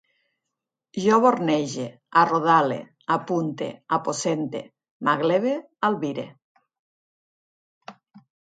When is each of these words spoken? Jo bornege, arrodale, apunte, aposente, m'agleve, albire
Jo 1.01 1.17
bornege, 1.25 1.85
arrodale, 2.21 2.79
apunte, 3.17 3.69
aposente, 3.99 4.63
m'agleve, 5.09 5.55
albire 5.91 6.27